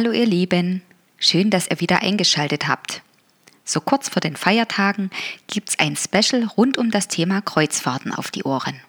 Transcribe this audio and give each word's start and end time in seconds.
Hallo 0.00 0.12
ihr 0.12 0.24
Lieben, 0.24 0.80
schön, 1.18 1.50
dass 1.50 1.68
ihr 1.68 1.78
wieder 1.78 2.00
eingeschaltet 2.00 2.66
habt. 2.68 3.02
So 3.66 3.82
kurz 3.82 4.08
vor 4.08 4.20
den 4.20 4.34
Feiertagen 4.34 5.10
gibt's 5.46 5.78
ein 5.78 5.94
Special 5.94 6.44
rund 6.56 6.78
um 6.78 6.90
das 6.90 7.06
Thema 7.06 7.42
Kreuzfahrten 7.42 8.14
auf 8.14 8.30
die 8.30 8.44
Ohren. 8.44 8.80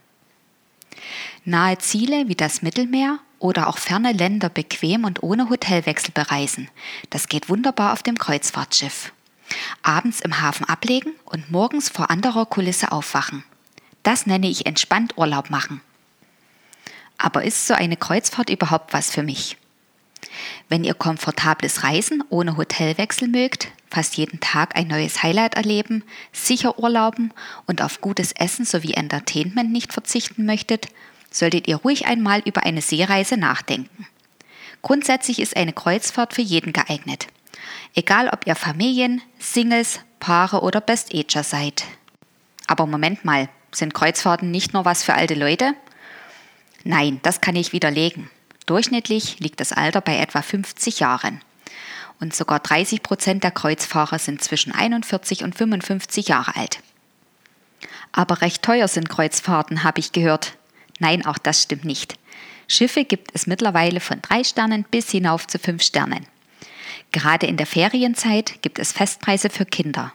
Nahe 1.44 1.78
Ziele 1.80 2.30
wie 2.30 2.36
das 2.36 2.62
Mittelmeer 2.62 3.20
oder 3.40 3.68
auch 3.68 3.78
ferne 3.78 4.14
Länder 4.14 4.48
bequem 4.48 5.04
und 5.04 5.22
ohne 5.22 5.50
Hotelwechsel 5.50 6.12
bereisen, 6.14 6.70
das 7.10 7.28
geht 7.28 7.50
wunderbar 7.50 7.92
auf 7.92 8.04
dem 8.04 8.18
Kreuzfahrtschiff. 8.18 9.12
Abends 9.84 10.22
im 10.22 10.40
Hafen 10.40 10.64
ablegen 10.64 11.12
und 11.26 11.52
morgens 11.52 11.90
vor 11.90 12.10
anderer 12.10 12.46
Kulisse 12.46 12.94
aufwachen. 12.94 13.44
Das 14.04 14.28
nenne 14.28 14.48
ich 14.48 14.66
entspannt 14.66 15.18
Urlaub 15.18 15.50
machen. 15.50 15.82
Aber 17.18 17.44
ist 17.44 17.68
so 17.68 17.74
eine 17.74 17.98
Kreuzfahrt 17.98 18.50
überhaupt 18.50 18.94
was 18.94 19.12
für 19.12 19.24
mich? 19.24 19.58
Wenn 20.70 20.84
ihr 20.84 20.94
komfortables 20.94 21.84
Reisen 21.84 22.24
ohne 22.30 22.58
Hotelwechsel 22.58 23.28
mögt, 23.28 23.70
fast 23.90 24.18
jeden 24.18 24.40
Tag 24.40 24.78
ein 24.78 24.88
neues 24.88 25.22
Highlight 25.22 25.56
erleben, 25.56 26.04
sicher 26.32 26.80
urlauben 26.80 27.34
und 27.68 27.82
auf 27.82 28.02
gutes 28.02 28.32
Essen 28.32 28.66
sowie 28.66 28.94
Entertainment 28.94 29.72
nicht 29.72 29.94
verzichten 29.94 30.46
möchtet, 30.46 30.88
solltet 31.30 31.68
ihr 31.68 31.78
ruhig 31.78 32.08
einmal 32.08 32.42
über 32.46 32.64
eine 32.64 32.82
Seereise 32.82 33.38
nachdenken. 33.38 34.08
Grundsätzlich 34.82 35.40
ist 35.40 35.56
eine 35.56 35.74
Kreuzfahrt 35.74 36.34
für 36.34 36.42
jeden 36.42 36.74
geeignet. 36.74 37.28
Egal 37.94 38.30
ob 38.30 38.48
ihr 38.48 38.56
Familien, 38.56 39.22
Singles, 39.40 40.00
Paare 40.20 40.62
oder 40.62 40.82
Best-Ager 40.82 41.44
seid. 41.44 41.84
Aber 42.68 42.86
Moment 42.86 43.26
mal, 43.26 43.50
sind 43.72 43.94
Kreuzfahrten 43.94 44.52
nicht 44.52 44.74
nur 44.74 44.86
was 44.86 45.04
für 45.04 45.14
alte 45.14 45.34
Leute? 45.34 45.74
Nein, 46.84 47.20
das 47.24 47.42
kann 47.42 47.56
ich 47.56 47.74
widerlegen. 47.74 48.30
Durchschnittlich 48.72 49.38
liegt 49.42 49.60
das 49.60 49.74
Alter 49.74 50.00
bei 50.00 50.18
etwa 50.18 50.42
50 50.42 51.02
Jahren. 51.02 51.42
Und 52.22 52.34
sogar 52.34 52.62
30 52.62 53.04
Prozent 53.04 53.44
der 53.44 53.52
Kreuzfahrer 53.52 54.18
sind 54.18 54.42
zwischen 54.42 54.72
41 54.72 55.44
und 55.44 55.56
55 55.56 56.30
Jahre 56.30 56.56
alt. 56.56 56.80
Aber 58.14 58.40
recht 58.40 58.62
teuer 58.62 58.88
sind 58.88 59.10
Kreuzfahrten, 59.10 59.84
habe 59.84 60.00
ich 60.00 60.14
gehört. 60.14 60.54
Nein, 61.00 61.26
auch 61.26 61.38
das 61.38 61.62
stimmt 61.62 61.84
nicht. 61.84 62.18
Schiffe 62.70 63.04
gibt 63.04 63.32
es 63.34 63.46
mittlerweile 63.46 64.00
von 64.00 64.22
drei 64.22 64.42
Sternen 64.46 64.86
bis 64.90 65.12
hinauf 65.12 65.48
zu 65.48 65.60
fünf 65.60 65.84
Sternen. 65.84 66.26
Gerade 67.12 67.48
in 67.48 67.58
der 67.58 67.68
Ferienzeit 67.68 68.62
gibt 68.62 68.80
es 68.80 68.94
Festpreise 68.94 69.50
für 69.50 69.66
Kinder. 69.66 70.14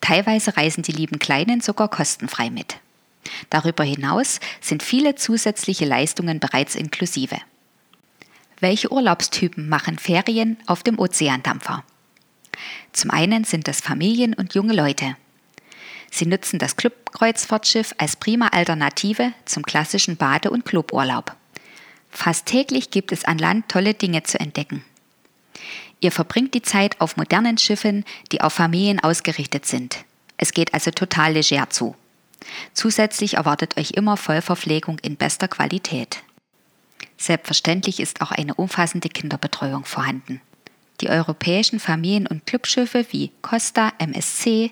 Teilweise 0.00 0.56
reisen 0.56 0.82
die 0.82 0.90
lieben 0.90 1.20
Kleinen 1.20 1.60
sogar 1.60 1.86
kostenfrei 1.86 2.50
mit. 2.50 2.78
Darüber 3.48 3.84
hinaus 3.84 4.40
sind 4.60 4.82
viele 4.82 5.14
zusätzliche 5.14 5.84
Leistungen 5.84 6.40
bereits 6.40 6.74
inklusive. 6.74 7.38
Welche 8.62 8.92
Urlaubstypen 8.92 9.68
machen 9.68 9.98
Ferien 9.98 10.56
auf 10.66 10.84
dem 10.84 10.96
Ozeandampfer? 11.00 11.82
Zum 12.92 13.10
einen 13.10 13.42
sind 13.42 13.66
das 13.66 13.80
Familien 13.80 14.34
und 14.34 14.54
junge 14.54 14.72
Leute. 14.72 15.16
Sie 16.12 16.26
nutzen 16.26 16.60
das 16.60 16.76
Clubkreuzfahrtschiff 16.76 17.92
als 17.98 18.14
prima 18.14 18.46
Alternative 18.52 19.32
zum 19.46 19.64
klassischen 19.64 20.16
Bade- 20.16 20.50
und 20.50 20.64
Cluburlaub. 20.64 21.34
Fast 22.08 22.46
täglich 22.46 22.92
gibt 22.92 23.10
es 23.10 23.24
an 23.24 23.38
Land 23.38 23.68
tolle 23.68 23.94
Dinge 23.94 24.22
zu 24.22 24.38
entdecken. 24.38 24.84
Ihr 25.98 26.12
verbringt 26.12 26.54
die 26.54 26.62
Zeit 26.62 27.00
auf 27.00 27.16
modernen 27.16 27.58
Schiffen, 27.58 28.04
die 28.30 28.42
auf 28.42 28.52
Familien 28.52 29.00
ausgerichtet 29.00 29.66
sind. 29.66 30.04
Es 30.36 30.52
geht 30.52 30.72
also 30.72 30.92
total 30.92 31.32
leger 31.32 31.68
zu. 31.70 31.96
Zusätzlich 32.74 33.34
erwartet 33.34 33.76
euch 33.76 33.90
immer 33.90 34.16
Vollverpflegung 34.16 35.00
in 35.00 35.16
bester 35.16 35.48
Qualität. 35.48 36.22
Selbstverständlich 37.16 38.00
ist 38.00 38.20
auch 38.20 38.30
eine 38.30 38.54
umfassende 38.54 39.08
Kinderbetreuung 39.08 39.84
vorhanden. 39.84 40.40
Die 41.00 41.08
europäischen 41.08 41.80
Familien- 41.80 42.26
und 42.26 42.46
Clubschiffe 42.46 43.06
wie 43.10 43.32
Costa, 43.42 43.92
MSC, 43.98 44.70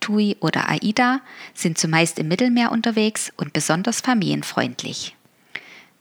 TUI 0.00 0.36
oder 0.40 0.68
AIDA 0.68 1.20
sind 1.54 1.78
zumeist 1.78 2.18
im 2.18 2.28
Mittelmeer 2.28 2.70
unterwegs 2.70 3.32
und 3.36 3.52
besonders 3.52 4.00
familienfreundlich. 4.00 5.16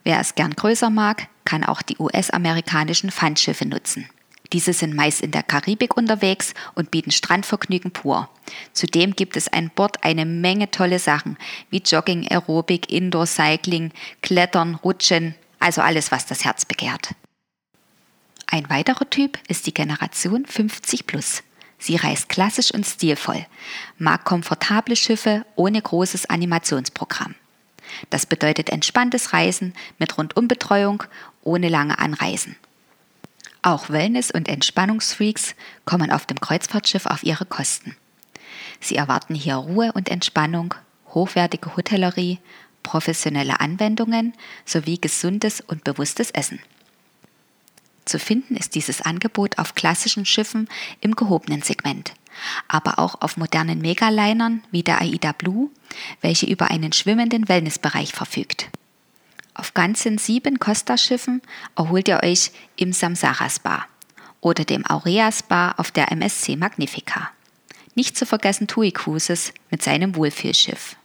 Wer 0.03 0.19
es 0.19 0.35
gern 0.35 0.51
größer 0.51 0.89
mag, 0.89 1.28
kann 1.45 1.63
auch 1.63 1.81
die 1.81 1.97
US-amerikanischen 1.97 3.11
Pfandschiffe 3.11 3.66
nutzen. 3.66 4.09
Diese 4.51 4.73
sind 4.73 4.94
meist 4.94 5.22
in 5.22 5.31
der 5.31 5.41
Karibik 5.41 5.97
unterwegs 5.97 6.53
und 6.75 6.91
bieten 6.91 7.11
Strandvergnügen 7.11 7.91
pur. 7.91 8.29
Zudem 8.73 9.16
gibt 9.16 9.35
es 9.35 9.47
an 9.47 9.72
Bord 9.73 10.03
eine 10.03 10.25
Menge 10.25 10.69
tolle 10.69 11.00
Sachen 11.00 11.38
wie 11.69 11.81
Jogging, 11.84 12.28
Aerobic, 12.28 12.91
Indoor 12.91 13.25
Cycling, 13.25 13.91
Klettern, 14.22 14.75
Rutschen, 14.75 15.34
also 15.63 15.81
alles, 15.81 16.12
was 16.12 16.25
das 16.25 16.44
Herz 16.44 16.66
begehrt. 16.66 17.16
Ein 18.47 18.69
weiterer 18.69 19.09
Typ 19.09 19.40
ist 19.47 19.66
die 19.66 19.74
Generation 19.74 20.46
50 20.46 21.07
plus. 21.07 21.41
Sie 21.79 21.96
reist 21.96 22.28
klassisch 22.28 22.74
und 22.74 22.85
stilvoll, 22.85 23.46
mag 23.97 24.25
komfortable 24.25 24.96
Schiffe 24.96 25.46
ohne 25.56 25.81
großes 25.81 26.25
Animationsprogramm. 26.29 27.35
Das 28.09 28.25
bedeutet 28.25 28.69
entspanntes 28.69 29.31
Reisen 29.31 29.73
mit 30.00 30.18
Rundumbetreuung 30.18 31.03
ohne 31.44 31.69
lange 31.69 31.97
Anreisen. 31.97 32.57
Auch 33.62 33.90
Wellness- 33.90 34.31
und 34.31 34.50
Entspannungsfreaks 34.50 35.56
kommen 35.85 36.12
auf 36.12 36.25
dem 36.25 36.40
Kreuzfahrtschiff 36.41 37.06
auf 37.06 37.23
ihre 37.23 37.46
Kosten. 37.46 37.96
Sie 38.81 38.97
erwarten 38.97 39.34
hier 39.34 39.56
Ruhe 39.56 39.94
und 39.94 40.09
Entspannung, 40.09 40.75
hochwertige 41.13 41.78
Hotellerie, 41.78 42.40
professionelle 42.83 43.59
Anwendungen 43.59 44.33
sowie 44.66 44.99
gesundes 44.99 45.61
und 45.61 45.83
bewusstes 45.83 46.31
Essen. 46.31 46.59
Zu 48.05 48.19
finden 48.19 48.55
ist 48.55 48.75
dieses 48.75 49.01
Angebot 49.01 49.57
auf 49.57 49.75
klassischen 49.75 50.25
Schiffen 50.25 50.67
im 50.99 51.16
gehobenen 51.16 51.61
Segment, 51.61 52.13
aber 52.67 52.99
auch 52.99 53.22
auf 53.22 53.38
modernen 53.38 53.79
Megalinern 53.79 54.61
wie 54.72 54.83
der 54.83 55.01
AIDA 55.01 55.31
Blue, 55.31 55.69
welche 56.22 56.45
über 56.45 56.69
einen 56.69 56.91
schwimmenden 56.91 57.47
Wellnessbereich 57.47 58.11
verfügt. 58.11 58.69
Auf 59.53 59.73
ganzen 59.73 60.17
sieben 60.17 60.59
Costa-Schiffen 60.59 61.41
erholt 61.75 62.07
ihr 62.07 62.22
euch 62.23 62.51
im 62.75 62.91
Samsara 62.91 63.49
Spa 63.49 63.85
oder 64.41 64.66
dem 64.66 64.85
Aurea 64.85 65.31
Spa 65.31 65.72
auf 65.77 65.91
der 65.91 66.11
MSC 66.11 66.55
Magnifica. 66.57 67.31
Nicht 67.95 68.17
zu 68.17 68.25
vergessen 68.25 68.67
TUI 68.67 68.91
Cruises 68.91 69.53
mit 69.69 69.83
seinem 69.83 70.16
Wohlfühlschiff. 70.16 70.97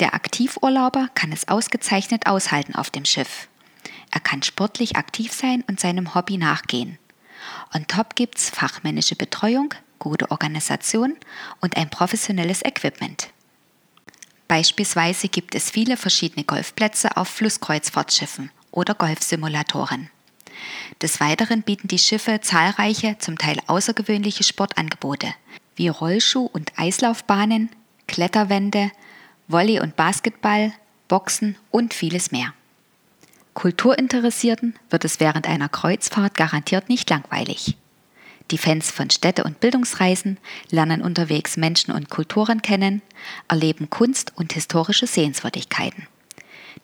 Der 0.00 0.14
Aktivurlauber 0.14 1.08
kann 1.14 1.32
es 1.32 1.48
ausgezeichnet 1.48 2.26
aushalten 2.26 2.74
auf 2.74 2.90
dem 2.90 3.04
Schiff. 3.04 3.48
Er 4.10 4.20
kann 4.20 4.42
sportlich 4.42 4.96
aktiv 4.96 5.32
sein 5.32 5.64
und 5.68 5.80
seinem 5.80 6.14
Hobby 6.14 6.36
nachgehen. 6.36 6.98
On 7.74 7.86
top 7.86 8.14
gibt's 8.14 8.50
fachmännische 8.50 9.16
Betreuung, 9.16 9.74
gute 9.98 10.30
Organisation 10.30 11.16
und 11.60 11.76
ein 11.76 11.90
professionelles 11.90 12.62
Equipment. 12.62 13.30
Beispielsweise 14.48 15.28
gibt 15.28 15.54
es 15.54 15.70
viele 15.70 15.96
verschiedene 15.96 16.44
Golfplätze 16.44 17.16
auf 17.16 17.28
Flusskreuzfahrtschiffen 17.28 18.50
oder 18.70 18.94
Golfsimulatoren. 18.94 20.10
Des 21.02 21.20
Weiteren 21.20 21.62
bieten 21.62 21.88
die 21.88 21.98
Schiffe 21.98 22.40
zahlreiche, 22.40 23.16
zum 23.18 23.38
Teil 23.38 23.58
außergewöhnliche 23.66 24.44
Sportangebote, 24.44 25.34
wie 25.74 25.88
Rollschuh- 25.88 26.50
und 26.50 26.72
Eislaufbahnen, 26.78 27.70
Kletterwände, 28.06 28.92
Volley 29.48 29.80
und 29.80 29.96
Basketball, 29.96 30.72
Boxen 31.08 31.56
und 31.70 31.94
vieles 31.94 32.32
mehr. 32.32 32.52
Kulturinteressierten 33.54 34.74
wird 34.90 35.04
es 35.04 35.20
während 35.20 35.48
einer 35.48 35.68
Kreuzfahrt 35.68 36.36
garantiert 36.36 36.88
nicht 36.88 37.08
langweilig. 37.08 37.76
Die 38.50 38.58
Fans 38.58 38.90
von 38.90 39.10
Städte- 39.10 39.44
und 39.44 39.60
Bildungsreisen 39.60 40.38
lernen 40.70 41.02
unterwegs 41.02 41.56
Menschen 41.56 41.92
und 41.92 42.10
Kulturen 42.10 42.62
kennen, 42.62 43.02
erleben 43.48 43.90
Kunst 43.90 44.32
und 44.36 44.52
historische 44.52 45.06
Sehenswürdigkeiten. 45.06 46.06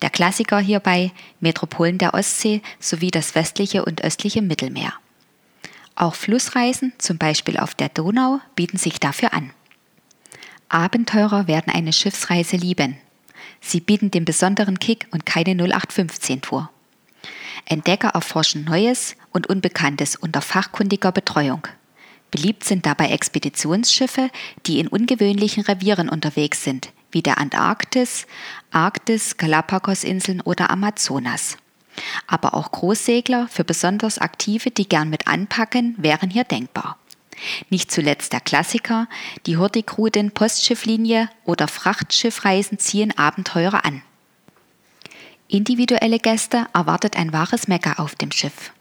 Der 0.01 0.11
Klassiker 0.11 0.59
hierbei 0.59 1.13
Metropolen 1.41 1.99
der 1.99 2.15
Ostsee 2.15 2.63
sowie 2.81 3.11
das 3.11 3.35
westliche 3.35 3.85
und 3.85 4.03
östliche 4.03 4.43
Mittelmeer. 4.43 4.95
Auch 5.95 6.15
Flussreisen, 6.15 6.93
zum 6.99 7.19
Beispiel 7.19 7.59
auf 7.59 7.75
der 7.75 7.91
Donau, 7.91 8.41
bieten 8.57 8.79
sich 8.79 8.99
dafür 8.99 9.35
an. 9.35 9.51
Abenteurer 10.73 11.47
werden 11.49 11.71
eine 11.71 11.93
Schiffsreise 11.93 12.57
lieben. 12.57 12.97
Sie 13.61 13.81
bieten 13.81 14.11
den 14.11 14.25
besonderen 14.25 14.79
Kick 14.79 15.07
und 15.11 15.27
keine 15.27 15.53
0815-Tour. 15.53 16.71
Entdecker 17.67 18.09
erforschen 18.09 18.65
Neues 18.65 19.17
und 19.33 19.49
Unbekanntes 19.49 20.17
unter 20.17 20.41
fachkundiger 20.41 21.13
Betreuung. 21.13 21.69
Beliebt 22.31 22.65
sind 22.65 22.87
dabei 22.87 23.09
Expeditionsschiffe, 23.11 24.31
die 24.67 24.79
in 24.79 24.89
ungewöhnlichen 24.89 25.63
Revieren 25.63 26.09
unterwegs 26.09 26.65
sind, 26.65 26.91
wie 27.11 27.21
der 27.21 27.37
Antarktis, 27.37 28.27
Arktis, 28.71 29.37
Galapagosinseln 29.37 30.41
oder 30.41 30.71
Amazonas. 30.71 31.59
Aber 32.27 32.55
auch 32.55 32.73
Großsegler 32.73 33.47
für 33.49 33.65
besonders 33.65 34.17
Aktive, 34.17 34.71
die 34.71 34.89
gern 34.89 35.11
mit 35.11 35.29
anpacken, 35.29 35.95
wären 35.99 36.31
hier 36.31 36.45
denkbar. 36.45 36.97
Nicht 37.71 37.91
zuletzt 37.91 38.33
der 38.33 38.41
Klassiker, 38.41 39.09
die 39.47 39.57
Hurtigruten 39.57 40.31
Postschifflinie 40.31 41.29
oder 41.45 41.69
Frachtschiffreisen 41.69 42.79
ziehen 42.79 43.17
Abenteurer 43.17 43.85
an. 43.85 44.03
Individuelle 45.49 46.19
Gäste 46.19 46.67
erwartet 46.73 47.17
ein 47.17 47.33
wahres 47.33 47.69
Mecker 47.69 48.01
auf 48.01 48.15
dem 48.15 48.33
Schiff. 48.33 48.73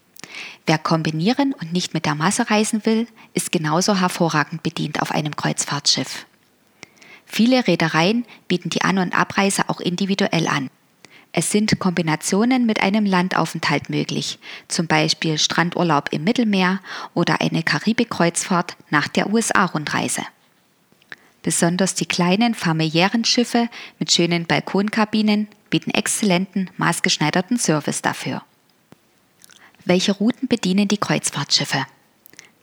Wer 0.65 0.77
kombinieren 0.77 1.53
und 1.53 1.73
nicht 1.73 1.93
mit 1.93 2.05
der 2.05 2.15
Masse 2.15 2.49
reisen 2.49 2.85
will, 2.85 3.07
ist 3.33 3.51
genauso 3.51 3.99
hervorragend 3.99 4.63
bedient 4.63 5.01
auf 5.01 5.11
einem 5.11 5.35
Kreuzfahrtschiff. 5.35 6.25
Viele 7.25 7.67
Reedereien 7.67 8.25
bieten 8.47 8.69
die 8.69 8.83
An- 8.83 8.99
und 8.99 9.17
Abreise 9.17 9.69
auch 9.69 9.79
individuell 9.79 10.47
an. 10.47 10.69
Es 11.33 11.49
sind 11.49 11.79
Kombinationen 11.79 12.65
mit 12.65 12.81
einem 12.81 13.05
Landaufenthalt 13.05 13.89
möglich, 13.89 14.37
zum 14.67 14.87
Beispiel 14.87 15.37
Strandurlaub 15.37 16.09
im 16.11 16.25
Mittelmeer 16.25 16.81
oder 17.13 17.39
eine 17.39 17.63
Karibikkreuzfahrt 17.63 18.75
nach 18.89 19.07
der 19.07 19.31
USA-Rundreise. 19.31 20.23
Besonders 21.41 21.95
die 21.95 22.05
kleinen 22.05 22.53
familiären 22.53 23.23
Schiffe 23.23 23.69
mit 23.97 24.11
schönen 24.11 24.45
Balkonkabinen 24.45 25.47
bieten 25.69 25.91
exzellenten, 25.91 26.69
maßgeschneiderten 26.77 27.57
Service 27.57 28.01
dafür. 28.01 28.43
Welche 29.85 30.11
Routen 30.11 30.47
bedienen 30.47 30.87
die 30.87 30.97
Kreuzfahrtschiffe? 30.97 31.85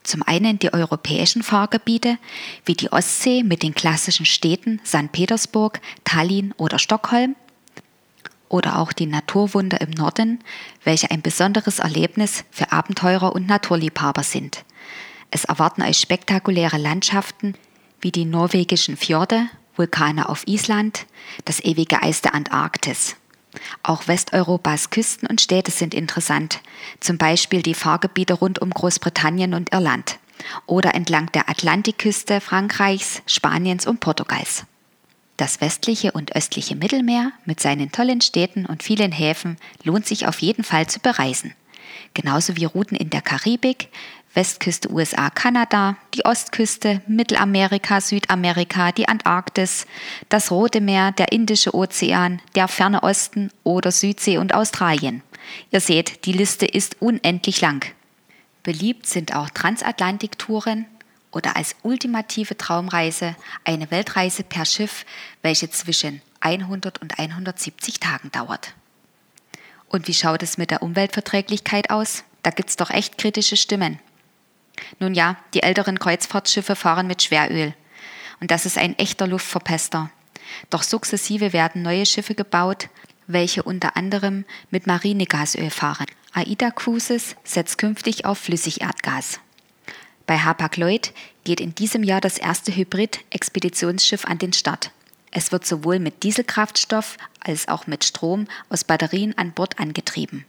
Zum 0.05 0.23
einen 0.23 0.59
die 0.59 0.73
europäischen 0.73 1.43
Fahrgebiete 1.43 2.19
wie 2.65 2.75
die 2.75 2.93
Ostsee 2.93 3.43
mit 3.43 3.63
den 3.63 3.75
klassischen 3.75 4.27
Städten 4.27 4.81
St. 4.85 5.11
Petersburg, 5.11 5.81
Tallinn 6.05 6.55
oder 6.57 6.79
Stockholm 6.79 7.35
oder 8.49 8.79
auch 8.79 8.93
die 8.93 9.07
Naturwunder 9.07 9.81
im 9.81 9.91
Norden, 9.91 10.41
welche 10.85 11.11
ein 11.11 11.23
besonderes 11.23 11.79
Erlebnis 11.79 12.45
für 12.51 12.73
Abenteurer 12.73 13.35
und 13.35 13.47
Naturliebhaber 13.47 14.23
sind. 14.23 14.65
Es 15.31 15.45
erwarten 15.45 15.83
euch 15.83 15.99
spektakuläre 15.99 16.79
Landschaften 16.79 17.55
wie 18.01 18.13
die 18.13 18.25
norwegischen 18.25 18.97
Fjorde, 18.97 19.49
Vulkane 19.77 20.29
auf 20.29 20.47
Island, 20.47 21.07
das 21.45 21.61
ewige 21.61 22.03
Eis 22.03 22.23
der 22.23 22.35
Antarktis. 22.35 23.17
Auch 23.83 24.07
Westeuropas 24.09 24.91
Küsten 24.91 25.29
und 25.29 25.41
Städte 25.41 25.71
sind 25.71 25.95
interessant, 25.95 26.61
zum 27.01 27.19
Beispiel 27.19 27.63
die 27.63 27.75
Fahrgebiete 27.75 28.35
rund 28.35 28.61
um 28.61 28.71
Großbritannien 28.71 29.55
und 29.55 29.73
Irland 29.73 30.19
oder 30.67 30.95
entlang 30.95 31.31
der 31.33 31.49
Atlantikküste 31.49 32.41
Frankreichs, 32.41 33.23
Spaniens 33.27 33.87
und 33.87 34.01
Portugals. 34.01 34.65
Das 35.39 35.61
westliche 35.61 36.11
und 36.11 36.35
östliche 36.35 36.75
Mittelmeer 36.75 37.31
mit 37.45 37.61
seinen 37.61 37.93
tollen 37.93 38.21
Städten 38.21 38.67
und 38.67 38.83
vielen 38.83 39.13
Häfen 39.13 39.57
lohnt 39.85 40.05
sich 40.05 40.27
auf 40.27 40.41
jeden 40.41 40.65
Fall 40.65 40.89
zu 40.89 40.99
bereisen. 40.99 41.55
Genauso 42.13 42.57
wie 42.57 42.65
Routen 42.65 42.97
in 42.97 43.09
der 43.09 43.23
Karibik, 43.23 43.89
Westküste 44.35 44.91
USA, 44.93 45.31
Kanada, 45.31 45.97
die 46.15 46.25
Ostküste, 46.25 47.03
Mittelamerika, 47.07 48.01
Südamerika, 48.01 48.91
die 48.91 49.09
Antarktis, 49.09 49.87
das 50.29 50.51
Rote 50.51 50.81
Meer, 50.81 51.13
der 51.13 51.31
Indische 51.31 51.73
Ozean, 51.73 52.43
der 52.57 52.67
ferne 52.67 53.05
Osten 53.05 53.53
oder 53.63 53.93
Südsee 53.93 54.39
und 54.39 54.55
Australien. 54.55 55.23
Ihr 55.71 55.81
seht, 55.81 56.25
die 56.27 56.33
Liste 56.33 56.67
ist 56.67 57.01
unendlich 57.01 57.61
lang. 57.61 57.85
Beliebt 58.65 59.07
sind 59.07 59.37
auch 59.37 59.51
Transatlantiktouren, 59.51 60.87
oder 61.31 61.57
als 61.57 61.77
ultimative 61.83 62.57
Traumreise 62.57 63.37
eine 63.65 63.91
Weltreise 63.91 64.43
per 64.43 64.65
Schiff, 64.65 65.05
welche 65.43 65.71
zwischen 65.71 66.23
100 66.41 67.01
und 67.01 67.19
170 67.19 68.01
Tagen 68.01 68.31
dauert. 68.31 68.75
Und 69.89 70.09
wie 70.09 70.15
schaut 70.15 70.43
es 70.43 70.59
mit 70.59 70.71
der 70.71 70.83
Umweltverträglichkeit 70.83 71.91
aus? 71.91 72.25
Da 72.43 72.51
gibt's 72.51 72.77
doch 72.77 72.91
echt 72.91 73.19
kritische 73.19 73.57
Stimmen. 73.57 73.99
Nun 75.01 75.15
ja, 75.15 75.37
die 75.55 75.63
älteren 75.63 75.99
Kreuzfahrtschiffe 75.99 76.77
fahren 76.77 77.07
mit 77.07 77.23
Schweröl. 77.23 77.75
Und 78.41 78.51
das 78.51 78.67
ist 78.67 78.79
ein 78.79 78.97
echter 78.99 79.27
Luftverpester. 79.27 80.11
Doch 80.71 80.83
sukzessive 80.83 81.53
werden 81.53 81.83
neue 81.83 82.07
Schiffe 82.07 82.35
gebaut, 82.35 82.89
welche 83.27 83.63
unter 83.63 83.97
anderem 83.97 84.45
mit 84.71 84.87
Marinegasöl 84.87 85.71
fahren. 85.71 86.07
AIDA 86.33 86.71
Cruises 86.71 87.37
setzt 87.45 87.79
künftig 87.79 88.25
auf 88.25 88.39
Flüssigerdgas. 88.39 89.41
Bei 90.29 90.39
Hapag-Lloyd 90.41 91.15
geht 91.45 91.59
in 91.59 91.75
diesem 91.75 92.03
Jahr 92.03 92.21
das 92.21 92.37
erste 92.37 92.71
Hybrid-Expeditionsschiff 92.77 94.27
an 94.27 94.39
den 94.39 94.53
Start. 94.53 94.91
Es 95.31 95.53
wird 95.53 95.67
sowohl 95.67 96.01
mit 96.01 96.23
Dieselkraftstoff 96.23 97.17
als 97.41 97.67
auch 97.67 97.87
mit 97.87 98.05
Strom 98.05 98.47
aus 98.69 98.85
Batterien 98.85 99.37
an 99.39 99.53
Bord 99.53 99.81
angetrieben. 99.81 100.45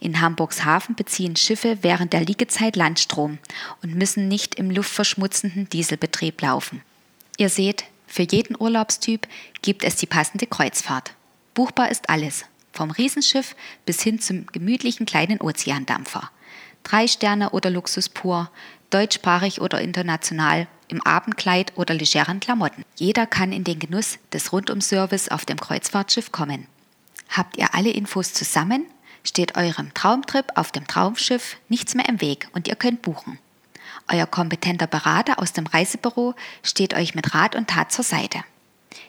In 0.00 0.20
Hamburgs 0.20 0.64
Hafen 0.64 0.96
beziehen 0.96 1.36
Schiffe 1.36 1.78
während 1.82 2.14
der 2.14 2.24
Liegezeit 2.24 2.74
Landstrom 2.74 3.38
und 3.80 3.94
müssen 3.94 4.26
nicht 4.26 4.56
im 4.56 4.72
luftverschmutzenden 4.72 5.68
Dieselbetrieb 5.68 6.42
laufen. 6.42 6.82
Ihr 7.36 7.48
seht, 7.48 7.84
für 8.08 8.24
jeden 8.24 8.60
Urlaubstyp 8.60 9.28
gibt 9.62 9.84
es 9.84 9.94
die 9.94 10.06
passende 10.06 10.48
Kreuzfahrt. 10.48 11.12
Buchbar 11.54 11.92
ist 11.92 12.10
alles, 12.10 12.44
vom 12.72 12.90
Riesenschiff 12.90 13.54
bis 13.84 14.02
hin 14.02 14.20
zum 14.20 14.46
gemütlichen 14.48 15.06
kleinen 15.06 15.40
Ozeandampfer. 15.40 16.28
Drei 16.86 17.08
Sterne 17.08 17.50
oder 17.50 17.68
Luxus 17.68 18.08
pur, 18.08 18.48
deutschsprachig 18.90 19.60
oder 19.60 19.80
international, 19.80 20.66
im 20.88 21.02
Abendkleid 21.02 21.72
oder 21.76 21.94
legeren 21.94 22.40
Klamotten. 22.40 22.84
Jeder 22.96 23.26
kann 23.26 23.52
in 23.52 23.64
den 23.64 23.78
Genuss 23.78 24.18
des 24.32 24.52
Rundumservice 24.52 25.28
auf 25.28 25.44
dem 25.44 25.58
Kreuzfahrtschiff 25.58 26.32
kommen. 26.32 26.66
Habt 27.28 27.56
ihr 27.56 27.74
alle 27.74 27.90
Infos 27.90 28.32
zusammen, 28.32 28.86
steht 29.24 29.56
eurem 29.56 29.92
Traumtrip 29.94 30.52
auf 30.54 30.70
dem 30.70 30.86
Traumschiff 30.86 31.56
nichts 31.68 31.94
mehr 31.94 32.08
im 32.08 32.20
Weg 32.20 32.48
und 32.52 32.68
ihr 32.68 32.76
könnt 32.76 33.02
buchen. 33.02 33.38
Euer 34.08 34.26
kompetenter 34.26 34.86
Berater 34.86 35.40
aus 35.40 35.52
dem 35.52 35.66
Reisebüro 35.66 36.34
steht 36.62 36.94
euch 36.94 37.14
mit 37.14 37.34
Rat 37.34 37.56
und 37.56 37.68
Tat 37.68 37.90
zur 37.90 38.04
Seite. 38.04 38.44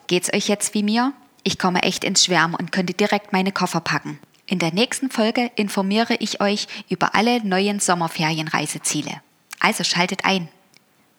Geht's 0.07 0.33
euch 0.33 0.47
jetzt 0.47 0.73
wie 0.73 0.83
mir? 0.83 1.13
Ich 1.43 1.59
komme 1.59 1.83
echt 1.83 2.03
ins 2.03 2.25
Schwärmen 2.25 2.55
und 2.55 2.71
könnte 2.71 2.93
direkt 2.93 3.31
meine 3.31 3.51
Koffer 3.51 3.79
packen. 3.79 4.19
In 4.47 4.59
der 4.59 4.73
nächsten 4.73 5.11
Folge 5.11 5.51
informiere 5.55 6.15
ich 6.19 6.41
euch 6.41 6.67
über 6.89 7.13
alle 7.13 7.45
neuen 7.45 7.79
Sommerferienreiseziele. 7.79 9.21
Also 9.67 9.83
schaltet 9.83 10.23
ein. 10.23 10.47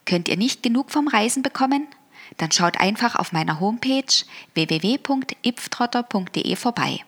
Könnt 0.07 0.27
ihr 0.27 0.39
nicht 0.39 0.63
genug 0.63 0.91
vom 0.91 1.07
Reisen 1.07 1.43
bekommen? 1.43 1.87
Dann 2.39 2.51
schaut 2.51 2.81
einfach 2.81 3.15
auf 3.15 3.31
meiner 3.31 3.61
Homepage 3.61 4.25
www.ipftrotter.de 4.55 6.57
vorbei. 6.57 7.01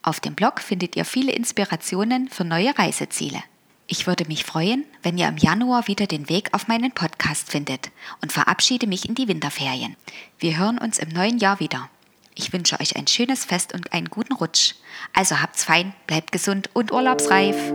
Auf 0.00 0.20
dem 0.20 0.34
Blog 0.34 0.62
findet 0.62 0.96
ihr 0.96 1.04
viele 1.04 1.32
Inspirationen 1.32 2.30
für 2.30 2.44
neue 2.44 2.78
Reiseziele. 2.78 3.42
Ich 3.86 4.06
würde 4.06 4.24
mich 4.24 4.46
freuen, 4.46 4.86
wenn 5.02 5.18
ihr 5.18 5.28
im 5.28 5.36
Januar 5.36 5.88
wieder 5.88 6.06
den 6.06 6.30
Weg 6.30 6.54
auf 6.54 6.68
meinen 6.68 6.92
Podcast 6.92 7.50
findet 7.50 7.90
und 8.22 8.32
verabschiede 8.32 8.86
mich 8.86 9.06
in 9.06 9.14
die 9.14 9.28
Winterferien. 9.28 9.94
Wir 10.38 10.56
hören 10.56 10.78
uns 10.78 10.96
im 10.96 11.10
neuen 11.10 11.36
Jahr 11.36 11.60
wieder. 11.60 11.90
Ich 12.34 12.54
wünsche 12.54 12.80
euch 12.80 12.96
ein 12.96 13.08
schönes 13.08 13.44
Fest 13.44 13.74
und 13.74 13.92
einen 13.92 14.08
guten 14.08 14.32
Rutsch. 14.32 14.72
Also 15.12 15.42
habt's 15.42 15.64
fein, 15.64 15.92
bleibt 16.06 16.32
gesund 16.32 16.70
und 16.72 16.92
urlaubsreif. 16.92 17.74